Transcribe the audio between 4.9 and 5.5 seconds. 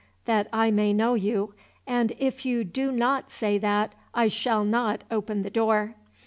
open